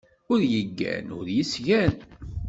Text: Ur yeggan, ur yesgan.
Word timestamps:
Ur 0.31 0.41
yeggan, 0.53 1.07
ur 1.17 1.25
yesgan. 1.35 1.93